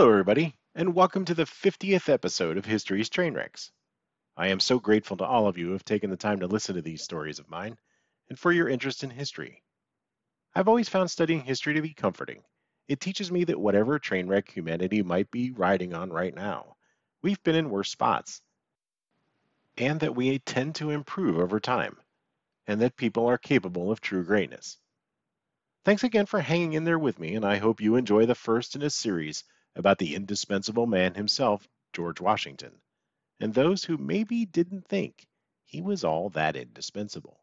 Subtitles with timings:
[0.00, 3.70] Hello, everybody, and welcome to the 50th episode of History's Trainwrecks.
[4.34, 6.74] I am so grateful to all of you who have taken the time to listen
[6.76, 7.76] to these stories of mine
[8.30, 9.62] and for your interest in history.
[10.54, 12.42] I've always found studying history to be comforting.
[12.88, 16.76] It teaches me that whatever train wreck humanity might be riding on right now,
[17.20, 18.40] we've been in worse spots,
[19.76, 21.98] and that we tend to improve over time,
[22.66, 24.78] and that people are capable of true greatness.
[25.84, 28.74] Thanks again for hanging in there with me, and I hope you enjoy the first
[28.74, 29.44] in a series
[29.76, 32.80] about the indispensable man himself, George Washington,
[33.40, 35.26] and those who maybe didn't think
[35.64, 37.40] he was all that indispensable.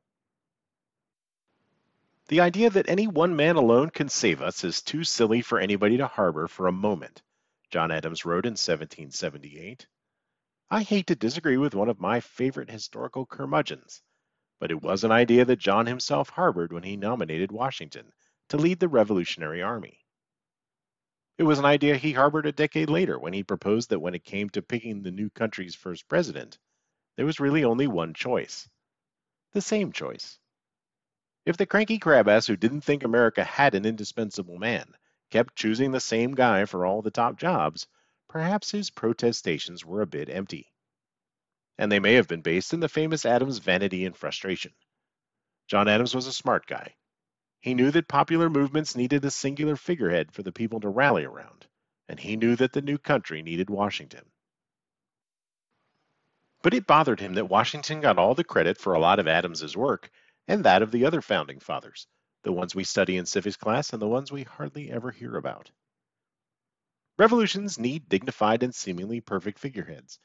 [2.27, 5.95] The idea that any one man alone can save us is too silly for anybody
[5.97, 7.21] to harbor for a moment,
[7.69, 9.87] John Adams wrote in 1778.
[10.69, 14.01] I hate to disagree with one of my favorite historical curmudgeons,
[14.59, 18.11] but it was an idea that John himself harbored when he nominated Washington
[18.49, 20.05] to lead the Revolutionary Army.
[21.37, 24.23] It was an idea he harbored a decade later when he proposed that when it
[24.23, 26.57] came to picking the new country's first president,
[27.15, 28.67] there was really only one choice
[29.53, 30.39] the same choice.
[31.45, 34.93] If the cranky crabass who didn't think America had an indispensable man
[35.29, 37.87] kept choosing the same guy for all the top jobs,
[38.27, 40.73] perhaps his protestations were a bit empty.
[41.77, 44.73] And they may have been based in the famous Adams vanity and frustration.
[45.67, 46.95] John Adams was a smart guy
[47.59, 51.67] he knew that popular movements needed a singular figurehead for the people to rally around,
[52.07, 54.25] and he knew that the new country needed Washington.
[56.61, 59.77] But it bothered him that Washington got all the credit for a lot of Adams's
[59.77, 60.09] work
[60.47, 62.07] and that of the other founding fathers,
[62.43, 65.71] the ones we study in civics class and the ones we hardly ever hear about.
[67.17, 70.19] Revolutions need dignified and seemingly perfect figureheads,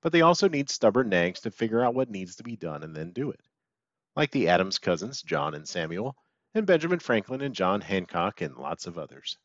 [0.00, 2.96] but they also need stubborn nags to figure out what needs to be done and
[2.96, 3.40] then do it.
[4.16, 6.16] Like the Adams cousins, John and Samuel,
[6.54, 9.38] and Benjamin Franklin and John Hancock and lots of others.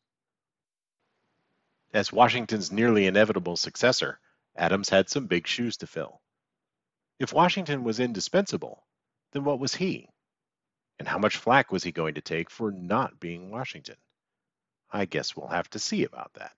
[1.92, 4.18] As Washington's nearly inevitable successor,
[4.56, 6.20] Adams had some big shoes to fill.
[7.18, 8.84] If Washington was indispensable,
[9.32, 10.08] then what was he?
[10.98, 13.96] And how much flack was he going to take for not being Washington?
[14.92, 16.52] I guess we'll have to see about that.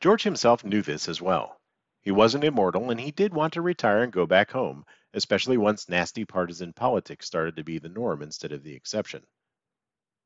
[0.00, 1.60] George himself knew this as well.
[2.02, 5.88] He wasn't immortal, and he did want to retire and go back home, especially once
[5.88, 9.24] nasty partisan politics started to be the norm instead of the exception.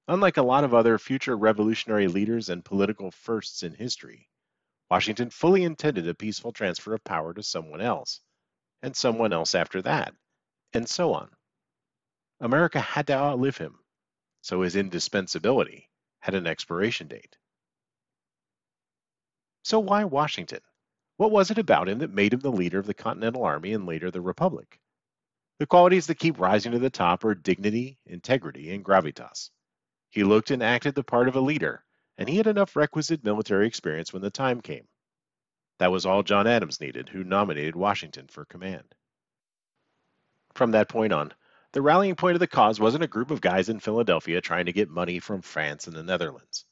[0.09, 4.29] Unlike a lot of other future revolutionary leaders and political firsts in history,
[4.91, 8.21] Washington fully intended a peaceful transfer of power to someone else,
[8.83, 10.15] and someone else after that,
[10.75, 11.31] and so on.
[12.41, 13.79] America had to outlive him,
[14.43, 15.89] so his indispensability
[16.21, 17.39] had an expiration date.
[19.63, 20.61] So why Washington?
[21.17, 23.87] What was it about him that made him the leader of the Continental Army and
[23.87, 24.81] later the Republic?
[25.61, 29.51] The qualities that keep rising to the top are dignity, integrity, and gravitas.
[30.11, 31.85] He looked and acted the part of a leader,
[32.19, 34.89] and he had enough requisite military experience when the time came.
[35.79, 38.95] That was all John Adams needed, who nominated Washington for command.
[40.55, 41.33] From that point on,
[41.73, 44.73] the rallying point of the cause wasn't a group of guys in Philadelphia trying to
[44.73, 46.65] get money from France and the Netherlands.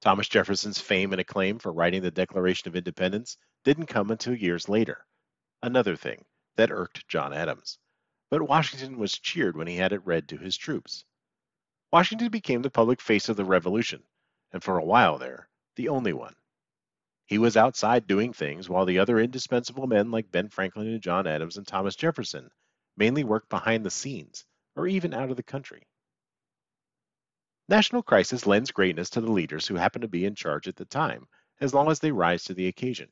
[0.00, 4.68] Thomas Jefferson's fame and acclaim for writing the Declaration of Independence didn't come until years
[4.68, 5.04] later.
[5.62, 6.24] Another thing
[6.56, 7.78] that irked John Adams.
[8.30, 11.04] But Washington was cheered when he had it read to his troops.
[11.92, 14.02] Washington became the public face of the revolution,
[14.52, 16.36] and for a while there, the only one.
[17.26, 21.26] He was outside doing things while the other indispensable men like Ben Franklin and John
[21.26, 22.50] Adams and Thomas Jefferson
[22.96, 24.44] mainly worked behind the scenes
[24.76, 25.86] or even out of the country.
[27.68, 30.84] National crisis lends greatness to the leaders who happen to be in charge at the
[30.84, 31.28] time,
[31.60, 33.08] as long as they rise to the occasion.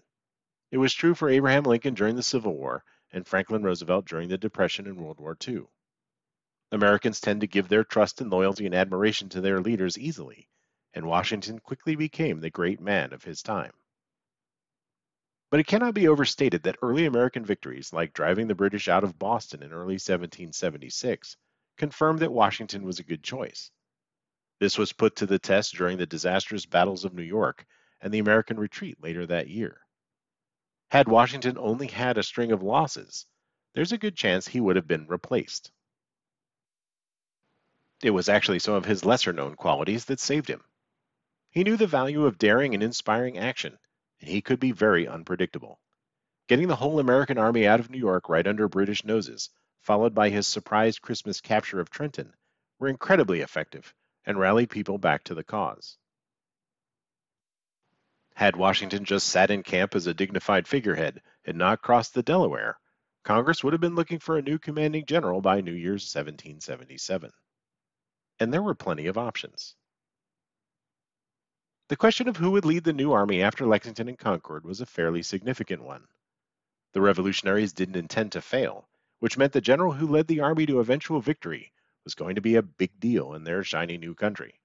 [0.71, 4.37] It was true for Abraham Lincoln during the Civil War and Franklin Roosevelt during the
[4.37, 5.67] Depression and World War II.
[6.71, 10.47] Americans tend to give their trust and loyalty and admiration to their leaders easily,
[10.93, 13.73] and Washington quickly became the great man of his time.
[15.51, 19.19] But it cannot be overstated that early American victories, like driving the British out of
[19.19, 21.39] Boston in early 1776,
[21.79, 23.71] confirmed that Washington was a good choice.
[24.61, 27.65] This was put to the test during the disastrous battles of New York
[28.03, 29.81] and the American retreat later that year.
[30.91, 33.27] Had Washington only had a string of losses,
[33.75, 35.71] there's a good chance he would have been replaced.
[38.03, 40.65] It was actually some of his lesser known qualities that saved him.
[41.51, 43.79] He knew the value of daring and inspiring action,
[44.21, 45.79] and he could be very unpredictable.
[46.47, 49.51] Getting the whole American army out of New York right under British noses,
[49.81, 52.33] followed by his surprise Christmas capture of Trenton,
[52.79, 53.95] were incredibly effective
[54.25, 55.99] and rallied people back to the cause.
[58.39, 62.79] Had Washington just sat in camp as a dignified figurehead and not crossed the Delaware,
[63.25, 67.33] Congress would have been looking for a new commanding general by New Year's 1777.
[68.39, 69.75] And there were plenty of options.
[71.89, 74.87] The question of who would lead the new army after Lexington and Concord was a
[74.87, 76.07] fairly significant one.
[76.93, 78.89] The revolutionaries didn't intend to fail,
[79.19, 81.73] which meant the general who led the army to eventual victory
[82.05, 84.61] was going to be a big deal in their shiny new country.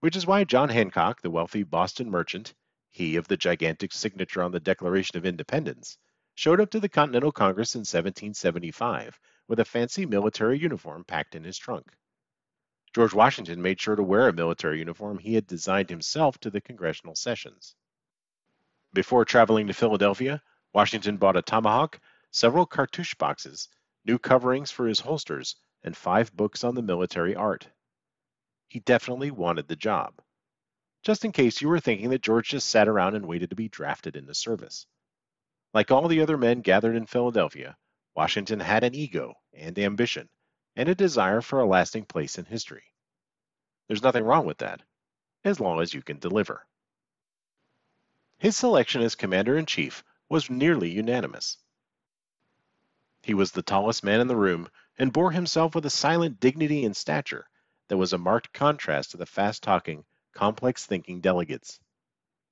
[0.00, 2.52] Which is why John Hancock, the wealthy Boston merchant,
[2.90, 5.96] he of the gigantic signature on the Declaration of Independence,
[6.34, 11.44] showed up to the Continental Congress in 1775 with a fancy military uniform packed in
[11.44, 11.96] his trunk.
[12.92, 16.60] George Washington made sure to wear a military uniform he had designed himself to the
[16.60, 17.76] congressional sessions.
[18.92, 20.42] Before traveling to Philadelphia,
[20.72, 22.00] Washington bought a tomahawk,
[22.32, 23.68] several cartouche boxes,
[24.04, 25.54] new coverings for his holsters,
[25.84, 27.68] and five books on the military art.
[28.66, 30.20] He definitely wanted the job.
[31.02, 33.68] Just in case you were thinking that George just sat around and waited to be
[33.68, 34.86] drafted into service.
[35.72, 37.76] Like all the other men gathered in Philadelphia,
[38.14, 40.28] Washington had an ego and ambition
[40.76, 42.84] and a desire for a lasting place in history.
[43.86, 44.82] There's nothing wrong with that,
[45.42, 46.66] as long as you can deliver.
[48.38, 51.56] His selection as Commander in Chief was nearly unanimous.
[53.22, 54.68] He was the tallest man in the room
[54.98, 57.48] and bore himself with a silent dignity and stature
[57.88, 60.04] that was a marked contrast to the fast talking,
[60.40, 61.78] complex thinking delegates.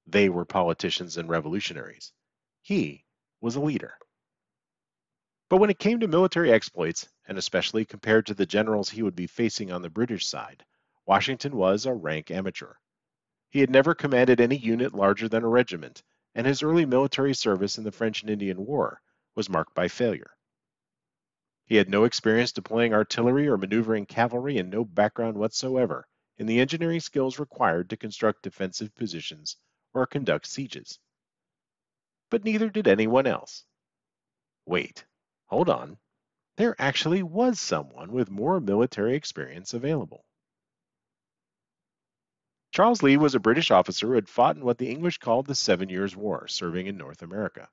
[0.06, 2.12] They were politicians and revolutionaries.
[2.60, 3.06] He
[3.40, 3.94] was a leader.
[5.48, 9.16] But when it came to military exploits, and especially compared to the generals he would
[9.16, 10.66] be facing on the British side,
[11.06, 12.74] Washington was a rank amateur.
[13.48, 16.02] He had never commanded any unit larger than a regiment,
[16.34, 19.00] and his early military service in the French and Indian War
[19.34, 20.32] was marked by failure.
[21.64, 26.06] He had no experience deploying artillery or maneuvering cavalry and no background whatsoever
[26.38, 29.56] in the engineering skills required to construct defensive positions
[29.92, 30.98] or conduct sieges.
[32.30, 33.64] But neither did anyone else.
[34.64, 35.04] Wait,
[35.46, 35.98] hold on.
[36.56, 40.24] There actually was someone with more military experience available.
[42.70, 45.54] Charles Lee was a British officer who had fought in what the English called the
[45.54, 47.68] Seven Years' War, serving in North America.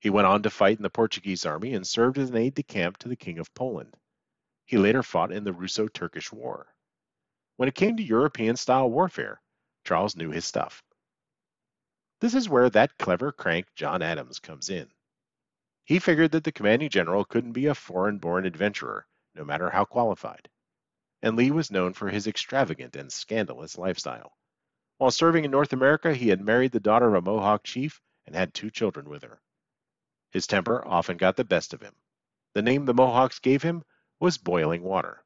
[0.00, 2.62] He went on to fight in the Portuguese army and served as an aide de
[2.64, 3.96] camp to the King of Poland.
[4.66, 6.74] He later fought in the Russo Turkish War.
[7.56, 9.40] When it came to European style warfare,
[9.84, 10.82] Charles knew his stuff.
[12.20, 14.90] This is where that clever crank John Adams comes in.
[15.84, 19.84] He figured that the commanding general couldn't be a foreign born adventurer, no matter how
[19.84, 20.48] qualified.
[21.20, 24.36] And Lee was known for his extravagant and scandalous lifestyle.
[24.98, 28.36] While serving in North America, he had married the daughter of a Mohawk chief and
[28.36, 29.40] had two children with her.
[30.30, 31.94] His temper often got the best of him.
[32.54, 33.82] The name the Mohawks gave him
[34.20, 35.21] was Boiling Water.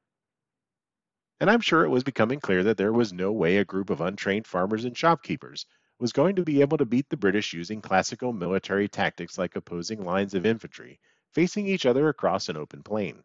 [1.38, 4.00] And I'm sure it was becoming clear that there was no way a group of
[4.00, 5.67] untrained farmers and shopkeepers
[5.99, 10.03] was going to be able to beat the British using classical military tactics like opposing
[10.03, 10.99] lines of infantry
[11.33, 13.23] facing each other across an open plain.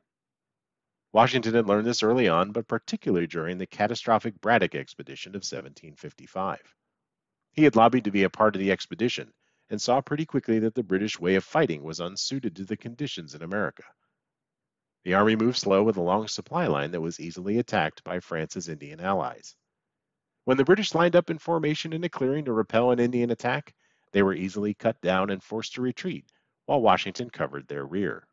[1.13, 6.59] Washington had learned this early on, but particularly during the catastrophic Braddock expedition of 1755.
[7.53, 9.33] He had lobbied to be a part of the expedition
[9.69, 13.35] and saw pretty quickly that the British way of fighting was unsuited to the conditions
[13.35, 13.83] in America.
[15.03, 18.69] The army moved slow with a long supply line that was easily attacked by France's
[18.69, 19.55] Indian allies.
[20.43, 23.73] When the British lined up in formation in a clearing to repel an Indian attack,
[24.11, 26.25] they were easily cut down and forced to retreat,
[26.65, 28.27] while Washington covered their rear.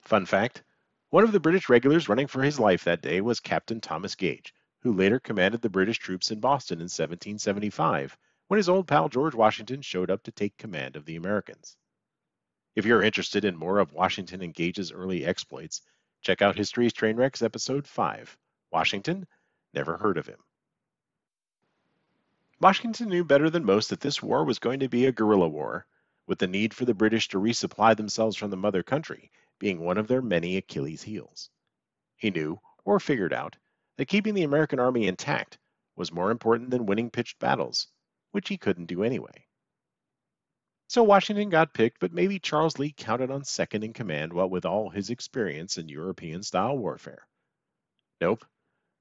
[0.00, 0.64] Fun fact
[1.10, 4.52] one of the British regulars running for his life that day was Captain Thomas Gage,
[4.80, 9.34] who later commanded the British troops in Boston in 1775 when his old pal George
[9.34, 11.76] Washington showed up to take command of the Americans.
[12.76, 15.82] If you're interested in more of Washington and Gage's early exploits,
[16.22, 18.36] check out History's Trainwrecks Episode 5
[18.70, 19.26] Washington
[19.74, 20.38] Never heard of him.
[22.60, 25.86] Washington knew better than most that this war was going to be a guerrilla war,
[26.26, 29.98] with the need for the British to resupply themselves from the mother country being one
[29.98, 31.50] of their many Achilles' heels.
[32.16, 33.56] He knew, or figured out,
[33.96, 35.58] that keeping the American army intact
[35.96, 37.88] was more important than winning pitched battles,
[38.30, 39.47] which he couldn't do anyway.
[40.88, 44.64] So Washington got picked, but maybe Charles Lee counted on second in command what with
[44.64, 47.28] all his experience in European style warfare.
[48.22, 48.44] Nope,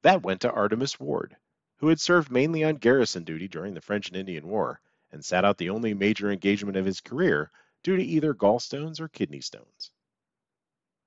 [0.04, 1.38] that went to Artemas Ward,
[1.78, 5.46] who had served mainly on garrison duty during the French and Indian War and sat
[5.46, 7.52] out the only major engagement of his career
[7.84, 9.92] due to either gallstones or kidney stones.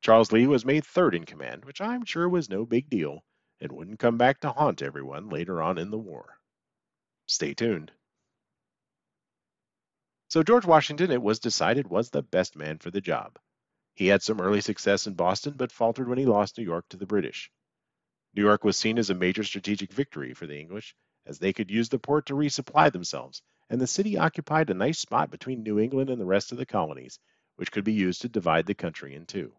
[0.00, 3.22] Charles Lee was made third in command, which I'm sure was no big deal
[3.60, 6.38] and wouldn't come back to haunt everyone later on in the war.
[7.26, 7.92] Stay tuned.
[10.30, 13.36] So George Washington, it was decided, was the best man for the job.
[13.94, 16.96] He had some early success in Boston, but faltered when he lost New York to
[16.96, 17.50] the British.
[18.32, 20.94] New York was seen as a major strategic victory for the English,
[21.26, 25.00] as they could use the port to resupply themselves, and the city occupied a nice
[25.00, 27.18] spot between New England and the rest of the colonies,
[27.56, 29.52] which could be used to divide the country in two.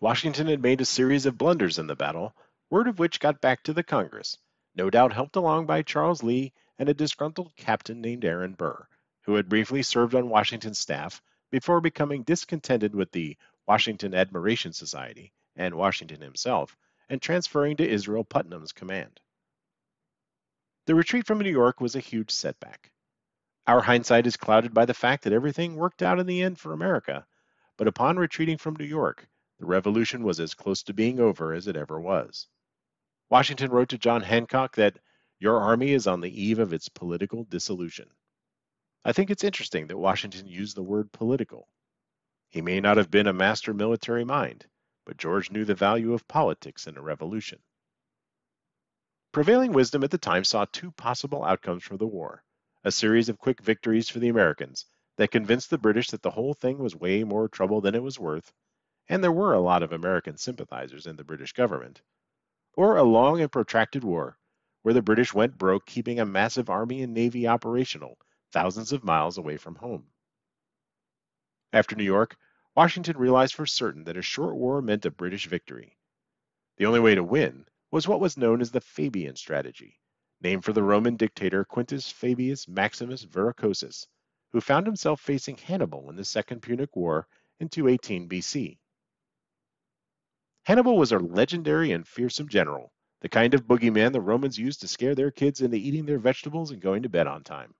[0.00, 2.34] Washington had made a series of blunders in the battle,
[2.70, 4.36] word of which got back to the Congress,
[4.74, 8.88] no doubt helped along by Charles Lee and a disgruntled captain named Aaron Burr,
[9.26, 15.32] who had briefly served on Washington's staff before becoming discontented with the Washington Admiration Society
[15.56, 16.76] and Washington himself
[17.08, 19.20] and transferring to Israel Putnam's command.
[20.86, 22.92] The retreat from New York was a huge setback.
[23.66, 26.72] Our hindsight is clouded by the fact that everything worked out in the end for
[26.72, 27.26] America,
[27.76, 29.28] but upon retreating from New York,
[29.58, 32.46] the revolution was as close to being over as it ever was.
[33.28, 35.00] Washington wrote to John Hancock that
[35.40, 38.08] your army is on the eve of its political dissolution.
[39.04, 41.68] I think it's interesting that Washington used the word political.
[42.48, 44.66] He may not have been a master military mind,
[45.04, 47.60] but George knew the value of politics in a revolution.
[49.32, 52.42] Prevailing wisdom at the time saw two possible outcomes for the war
[52.84, 54.86] a series of quick victories for the Americans
[55.16, 58.18] that convinced the British that the whole thing was way more trouble than it was
[58.18, 58.52] worth,
[59.08, 62.00] and there were a lot of American sympathizers in the British government,
[62.74, 64.38] or a long and protracted war
[64.82, 68.16] where the British went broke keeping a massive army and navy operational
[68.56, 70.06] thousands of miles away from home.
[71.74, 72.38] After New York,
[72.74, 75.98] Washington realized for certain that a short war meant a British victory.
[76.78, 80.00] The only way to win was what was known as the Fabian strategy,
[80.40, 84.06] named for the Roman dictator Quintus Fabius Maximus Verrucosus,
[84.52, 87.28] who found himself facing Hannibal in the Second Punic War
[87.60, 88.78] in 218 BC.
[90.62, 94.88] Hannibal was a legendary and fearsome general, the kind of boogeyman the Romans used to
[94.88, 97.74] scare their kids into eating their vegetables and going to bed on time.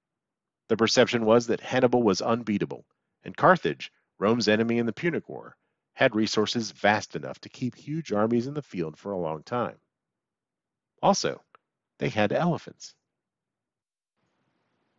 [0.69, 2.85] The perception was that Hannibal was unbeatable,
[3.23, 5.57] and Carthage, Rome's enemy in the Punic War,
[5.95, 9.79] had resources vast enough to keep huge armies in the field for a long time.
[11.03, 11.43] Also,
[11.99, 12.95] they had elephants.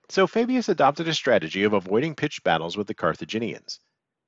[0.09, 3.79] So Fabius adopted a strategy of avoiding pitched battles with the Carthaginians.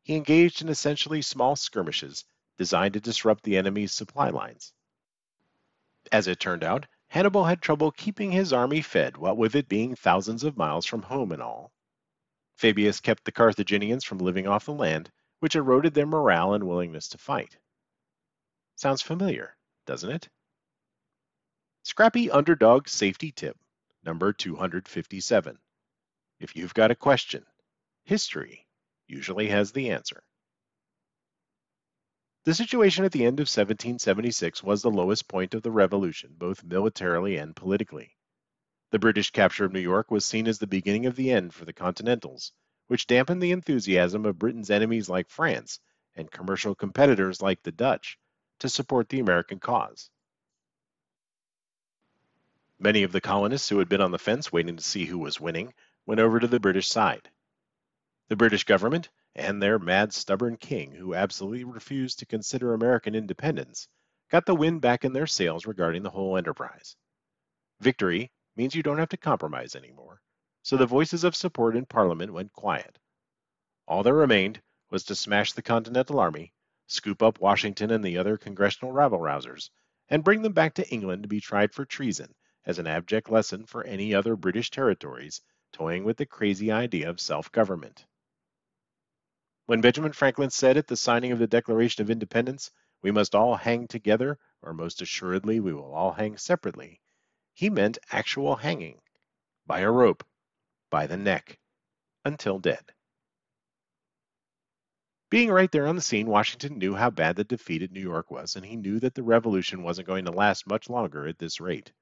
[0.03, 2.25] He engaged in essentially small skirmishes
[2.57, 4.73] designed to disrupt the enemy's supply lines.
[6.11, 9.95] As it turned out, Hannibal had trouble keeping his army fed, what with it being
[9.95, 11.71] thousands of miles from home and all.
[12.55, 17.07] Fabius kept the Carthaginians from living off the land, which eroded their morale and willingness
[17.09, 17.57] to fight.
[18.75, 20.29] Sounds familiar, doesn't it?
[21.83, 23.57] Scrappy Underdog Safety Tip,
[24.03, 25.57] number 257.
[26.39, 27.43] If you've got a question,
[28.03, 28.67] history
[29.07, 30.23] usually has the answer.
[32.45, 36.63] The situation at the end of 1776 was the lowest point of the Revolution, both
[36.63, 38.15] militarily and politically.
[38.91, 41.65] The British capture of New York was seen as the beginning of the end for
[41.65, 42.53] the Continentals,
[42.87, 45.79] which dampened the enthusiasm of Britain's enemies like France
[46.15, 48.17] and commercial competitors like the Dutch
[48.59, 50.09] to support the American cause.
[52.79, 55.39] Many of the colonists who had been on the fence waiting to see who was
[55.39, 55.73] winning
[56.05, 57.29] went over to the British side.
[58.29, 63.87] The British government and their mad, stubborn king, who absolutely refused to consider American independence,
[64.29, 66.97] got the wind back in their sails regarding the whole enterprise.
[67.79, 70.21] Victory means you don't have to compromise anymore,
[70.61, 72.99] so the voices of support in Parliament went quiet.
[73.87, 76.53] All that remained was to smash the Continental Army,
[76.87, 79.69] scoop up Washington and the other congressional rabble rousers,
[80.09, 83.65] and bring them back to England to be tried for treason as an abject lesson
[83.65, 85.41] for any other British territories
[85.71, 88.05] toying with the crazy idea of self government.
[89.69, 92.71] When Benjamin Franklin said at the signing of the Declaration of Independence,
[93.03, 96.99] we must all hang together, or most assuredly we will all hang separately,
[97.53, 98.99] he meant actual hanging,
[99.67, 100.25] by a rope,
[100.89, 101.59] by the neck,
[102.25, 102.91] until dead.
[105.29, 108.31] Being right there on the scene, Washington knew how bad the defeat at New York
[108.31, 111.61] was, and he knew that the revolution wasn't going to last much longer at this
[111.61, 111.93] rate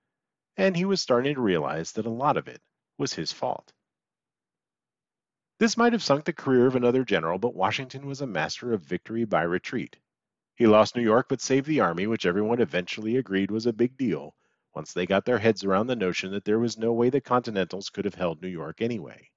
[0.58, 2.62] and he was starting to realize that a lot of it
[2.98, 3.74] was his fault.
[5.60, 8.84] This might have sunk the career of another general, but Washington was a master of
[8.84, 9.98] victory by retreat.
[10.56, 13.98] He lost New York but saved the army, which everyone eventually agreed was a big
[13.98, 14.36] deal
[14.76, 17.90] once they got their heads around the notion that there was no way the Continentals
[17.90, 19.32] could have held New York anyway.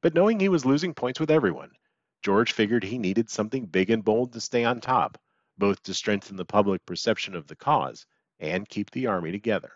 [0.00, 1.72] But knowing he was losing points with everyone,
[2.22, 5.18] George figured he needed something big and bold to stay on top,
[5.58, 8.06] both to strengthen the public perception of the cause
[8.40, 9.72] and keep the army together.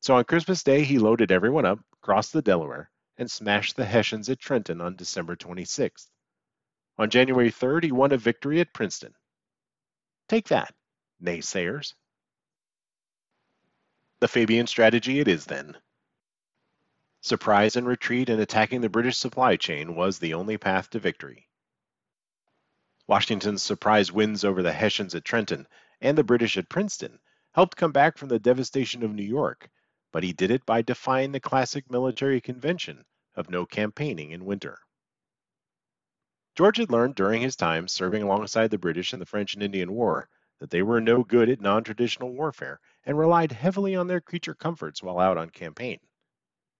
[0.00, 4.28] So on Christmas Day, he loaded everyone up, crossed the Delaware, and smashed the Hessians
[4.28, 6.08] at Trenton on December 26th.
[6.98, 9.14] On January 3rd, he won a victory at Princeton.
[10.28, 10.74] Take that,
[11.22, 11.94] naysayers.
[14.20, 15.76] The Fabian strategy it is then.
[17.20, 21.48] Surprise and retreat and attacking the British supply chain was the only path to victory.
[23.06, 25.66] Washington's surprise wins over the Hessians at Trenton
[26.00, 27.18] and the British at Princeton
[27.52, 29.68] helped come back from the devastation of New York
[30.14, 33.04] but he did it by defying the classic military convention
[33.34, 34.78] of no campaigning in winter.
[36.54, 39.90] George had learned during his time serving alongside the British in the French and Indian
[39.90, 40.28] War
[40.60, 44.54] that they were no good at non traditional warfare and relied heavily on their creature
[44.54, 45.98] comforts while out on campaign.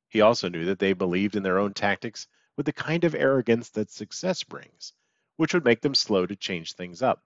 [0.06, 3.68] He also knew that they believed in their own tactics with the kind of arrogance
[3.70, 4.92] that success brings,
[5.38, 7.20] which would make them slow to change things up.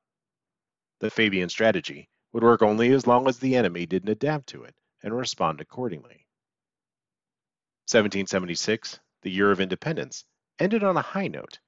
[1.01, 4.75] The Fabian strategy would work only as long as the enemy didn't adapt to it
[5.03, 6.27] and respond accordingly.
[7.91, 10.25] 1776, the year of independence,
[10.59, 11.59] ended on a high note,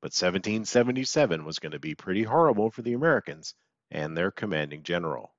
[0.00, 3.54] but 1777 was going to be pretty horrible for the Americans
[3.90, 5.34] and their commanding general.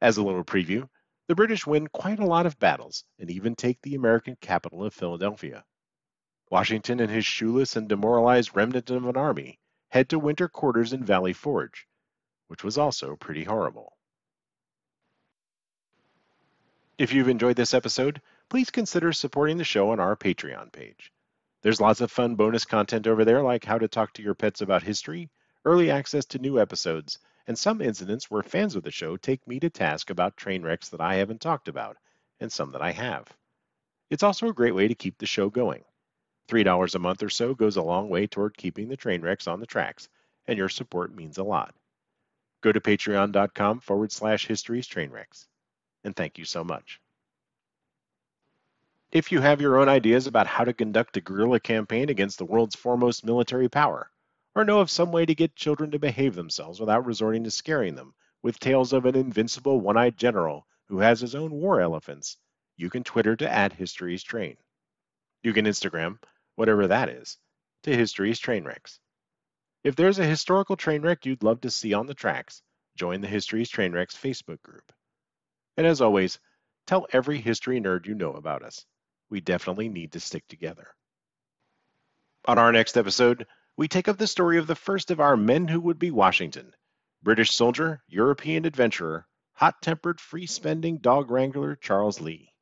[0.00, 0.88] As a little preview,
[1.26, 4.94] the British win quite a lot of battles and even take the American capital of
[4.94, 5.64] Philadelphia.
[6.50, 9.58] Washington and his shoeless and demoralized remnant of an army
[9.90, 11.86] head to winter quarters in Valley Forge,
[12.46, 13.97] which was also pretty horrible.
[16.98, 21.12] If you've enjoyed this episode, please consider supporting the show on our Patreon page.
[21.62, 24.62] There's lots of fun bonus content over there, like how to talk to your pets
[24.62, 25.30] about history,
[25.64, 29.60] early access to new episodes, and some incidents where fans of the show take me
[29.60, 31.96] to task about train wrecks that I haven't talked about,
[32.40, 33.32] and some that I have.
[34.10, 35.84] It's also a great way to keep the show going.
[36.48, 39.60] $3 a month or so goes a long way toward keeping the train wrecks on
[39.60, 40.08] the tracks,
[40.48, 41.76] and your support means a lot.
[42.60, 45.46] Go to patreon.com forward slash histories train wrecks.
[46.04, 47.00] And thank you so much.
[49.10, 52.44] If you have your own ideas about how to conduct a guerrilla campaign against the
[52.44, 54.10] world's foremost military power,
[54.54, 57.94] or know of some way to get children to behave themselves without resorting to scaring
[57.94, 62.36] them with tales of an invincible one eyed general who has his own war elephants,
[62.76, 64.56] you can Twitter to add History's Train.
[65.42, 66.18] You can Instagram
[66.58, 67.38] whatever that is,
[67.84, 68.98] to History's Train Wrecks.
[69.84, 72.62] If there's a historical train wreck you'd love to see on the tracks,
[72.96, 74.92] join the History's Train Wrecks Facebook group.
[75.78, 76.40] And as always,
[76.88, 78.84] tell every history nerd you know about us.
[79.30, 80.88] We definitely need to stick together.
[82.46, 85.68] On our next episode, we take up the story of the first of our men
[85.68, 86.74] who would be Washington
[87.22, 92.52] British soldier, European adventurer, hot tempered, free spending dog wrangler Charles Lee.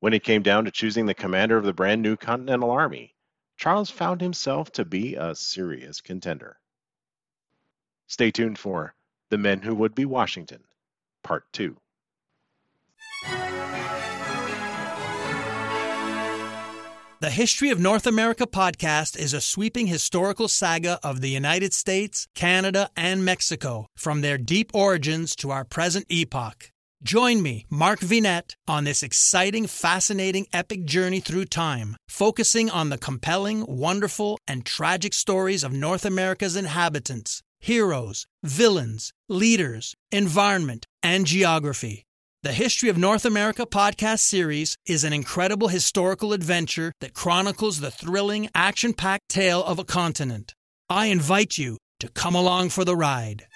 [0.00, 3.14] When it came down to choosing the commander of the brand new Continental Army,
[3.56, 6.60] Charles found himself to be a serious contender.
[8.06, 8.94] Stay tuned for
[9.30, 10.64] The Men Who Would Be Washington,
[11.22, 11.74] Part 2.
[17.20, 22.28] The History of North America podcast is a sweeping historical saga of the United States,
[22.36, 26.70] Canada, and Mexico, from their deep origins to our present epoch.
[27.02, 32.98] Join me, Mark Vinet, on this exciting, fascinating, epic journey through time, focusing on the
[32.98, 42.04] compelling, wonderful, and tragic stories of North America's inhabitants, heroes, villains, leaders, environment, and geography.
[42.44, 47.90] The History of North America podcast series is an incredible historical adventure that chronicles the
[47.90, 50.54] thrilling, action packed tale of a continent.
[50.88, 53.48] I invite you to come along for the ride.